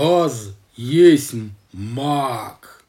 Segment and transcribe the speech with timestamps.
[0.00, 1.34] Аз есть
[1.72, 2.84] маг.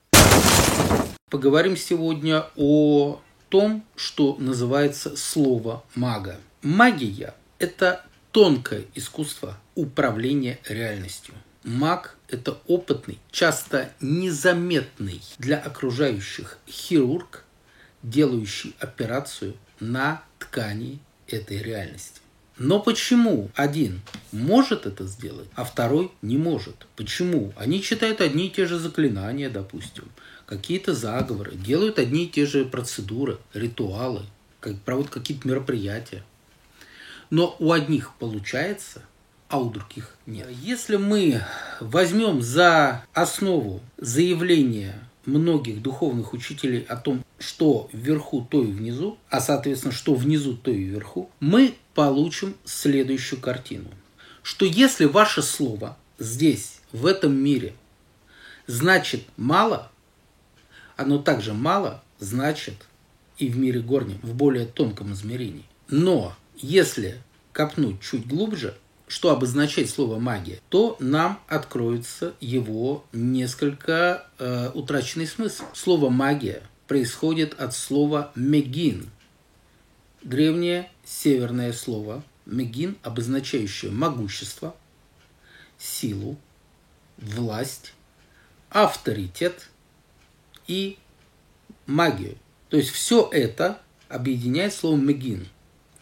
[1.31, 6.39] Поговорим сегодня о том, что называется слово мага.
[6.61, 11.33] Магия– это тонкое искусство управления реальностью.
[11.63, 17.43] Маг– это опытный, часто незаметный для окружающих хирург,
[18.03, 22.21] делающий операцию на ткани этой реальности.
[22.59, 26.87] Но почему один может это сделать, а второй не может?
[26.95, 27.53] Почему?
[27.55, 30.05] Они читают одни и те же заклинания, допустим,
[30.45, 34.23] какие-то заговоры, делают одни и те же процедуры, ритуалы,
[34.59, 36.23] как, проводят какие-то мероприятия.
[37.29, 39.03] Но у одних получается,
[39.47, 40.47] а у других нет.
[40.61, 41.41] Если мы
[41.79, 49.41] возьмем за основу заявление многих духовных учителей о том, что вверху, то и внизу, а
[49.41, 53.89] соответственно, что внизу, то и вверху, мы получим следующую картину.
[54.49, 57.75] Что если ваше слово здесь, в этом мире,
[58.65, 59.91] значит мало,
[60.97, 62.73] оно также мало значит
[63.37, 65.65] и в мире горнем, в более тонком измерении.
[65.87, 68.75] Но если копнуть чуть глубже,
[69.07, 75.65] что обозначает слово магия, то нам откроется его несколько э, утраченный смысл.
[75.75, 79.11] Слово магия происходит от слова мегин.
[80.23, 84.75] Древнее северное слово мегин, обозначающее могущество,
[85.77, 86.37] силу,
[87.17, 87.93] власть,
[88.69, 89.69] авторитет
[90.67, 90.97] и
[91.85, 92.37] магию.
[92.69, 95.47] То есть все это объединяет слово мегин–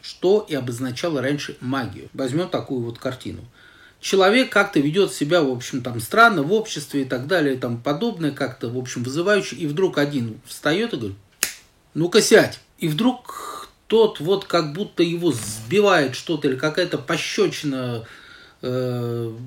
[0.07, 2.09] что и обозначало раньше магию.
[2.13, 3.43] Возьмем такую вот картину.
[3.99, 7.81] Человек как-то ведет себя, в общем, там странно в обществе и так далее, и там
[7.81, 11.17] подобное, как-то, в общем, вызывающе, и вдруг один встает и говорит,
[11.93, 12.61] ну-ка сядь.
[12.77, 13.56] И вдруг
[13.87, 18.05] тот вот как будто его сбивает что-то или какая-то пощечина
[18.61, 19.37] э,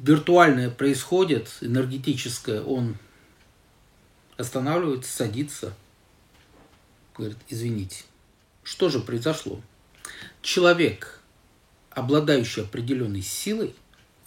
[0.00, 2.96] виртуальная происходит, энергетическая, он
[4.36, 5.74] останавливается, садится,
[7.16, 8.04] говорит, извините,
[8.62, 9.60] что же произошло?
[10.42, 11.20] человек,
[11.90, 13.74] обладающий определенной силой,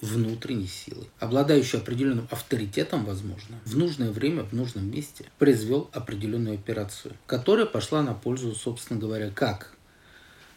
[0.04, 7.16] внутренней силой, обладающий определенным авторитетом, возможно, в нужное время, в нужном месте произвел определенную операцию,
[7.26, 9.76] которая пошла на пользу, собственно говоря, как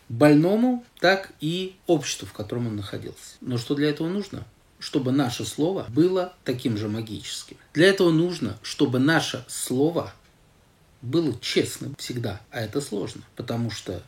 [0.08, 3.36] больному, так и обществу, в котором он находился.
[3.40, 4.44] Но что для этого нужно?
[4.78, 7.56] Чтобы наше слово было таким же магическим.
[7.72, 10.12] Для этого нужно, чтобы наше слово
[11.02, 12.40] было честным всегда.
[12.50, 14.02] А это сложно, потому что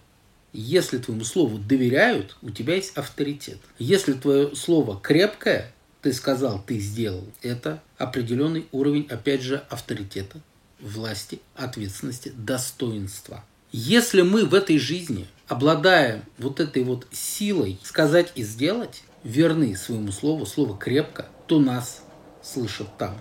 [0.52, 3.58] если твоему слову доверяют, у тебя есть авторитет.
[3.78, 10.40] Если твое слово крепкое, ты сказал, ты сделал, это определенный уровень, опять же, авторитета,
[10.80, 13.44] власти, ответственности, достоинства.
[13.72, 20.12] Если мы в этой жизни обладаем вот этой вот силой сказать и сделать, верны своему
[20.12, 22.02] слову, слово крепко, то нас
[22.42, 23.18] слышат там.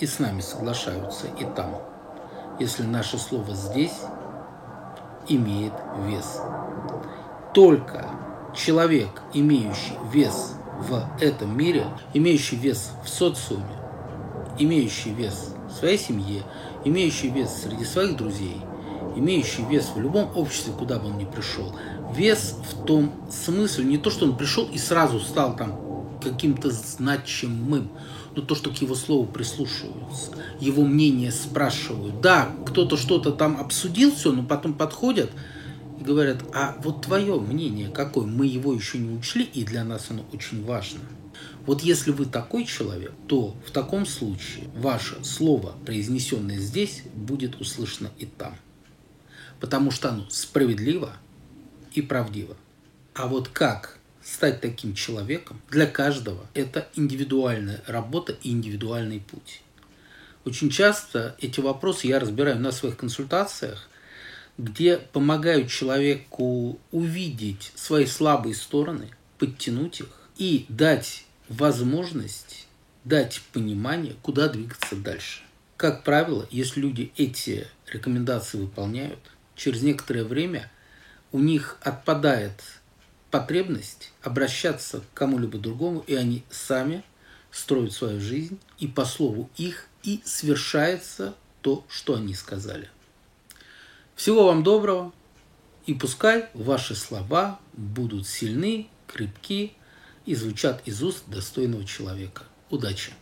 [0.00, 1.80] И с нами соглашаются и там.
[2.58, 3.92] Если наше слово здесь,
[5.28, 5.72] имеет
[6.06, 6.40] вес.
[7.54, 8.08] Только
[8.54, 13.64] человек, имеющий вес в этом мире, имеющий вес в социуме,
[14.58, 16.42] имеющий вес в своей семье,
[16.84, 18.60] имеющий вес среди своих друзей,
[19.16, 21.74] имеющий вес в любом обществе, куда бы он ни пришел,
[22.14, 25.78] вес в том смысле, не то, что он пришел и сразу стал там
[26.22, 27.90] каким-то значимым,
[28.38, 32.20] но то, что к его слову прислушиваются, его мнение спрашивают.
[32.20, 35.32] Да, кто-то что-то там обсудил все, но потом подходят
[35.98, 38.26] и говорят, а вот твое мнение какое?
[38.26, 41.00] Мы его еще не учли, и для нас оно очень важно.
[41.66, 48.10] Вот если вы такой человек, то в таком случае ваше слово, произнесенное здесь, будет услышано
[48.18, 48.54] и там.
[49.58, 51.12] Потому что оно справедливо
[51.92, 52.56] и правдиво.
[53.14, 53.97] А вот как
[54.32, 59.62] стать таким человеком, для каждого это индивидуальная работа и индивидуальный путь.
[60.44, 63.88] Очень часто эти вопросы я разбираю на своих консультациях,
[64.56, 72.66] где помогаю человеку увидеть свои слабые стороны, подтянуть их и дать возможность,
[73.04, 75.40] дать понимание, куда двигаться дальше.
[75.76, 79.20] Как правило, если люди эти рекомендации выполняют,
[79.54, 80.70] через некоторое время
[81.30, 82.52] у них отпадает
[83.30, 87.02] потребность обращаться к кому-либо другому, и они сами
[87.50, 92.88] строят свою жизнь, и по слову их и свершается то, что они сказали.
[94.14, 95.12] Всего вам доброго,
[95.86, 99.72] и пускай ваши слова будут сильны, крепки
[100.26, 102.42] и звучат из уст достойного человека.
[102.70, 103.12] Удачи!